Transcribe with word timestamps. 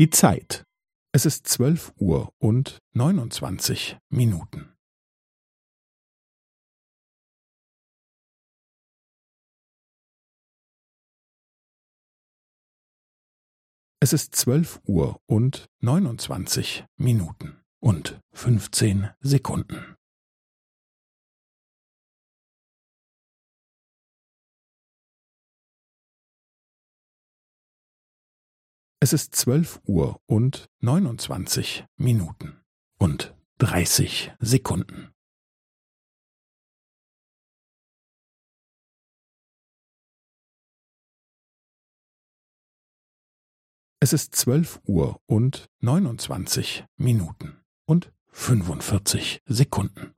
Die 0.00 0.08
Zeit. 0.08 0.64
Es 1.12 1.26
ist 1.26 1.46
zwölf 1.46 1.92
Uhr 1.98 2.32
und 2.38 2.78
neunundzwanzig 2.94 3.98
Minuten. 4.08 4.74
Es 14.00 14.14
ist 14.14 14.34
zwölf 14.34 14.80
Uhr 14.86 15.20
und 15.26 15.68
neunundzwanzig 15.80 16.86
Minuten 16.96 17.60
und 17.80 18.22
fünfzehn 18.32 19.10
Sekunden. 19.20 19.96
Es 29.02 29.14
ist 29.14 29.34
zwölf 29.34 29.80
Uhr 29.86 30.20
und 30.26 30.68
neunundzwanzig 30.80 31.86
Minuten 31.96 32.60
und 32.98 33.34
dreißig 33.56 34.30
Sekunden. 34.40 35.10
Es 44.00 44.12
ist 44.12 44.34
zwölf 44.34 44.80
Uhr 44.84 45.18
und 45.24 45.70
neunundzwanzig 45.78 46.84
Minuten 46.96 47.58
und 47.86 48.12
fünfundvierzig 48.28 49.42
Sekunden. 49.46 50.14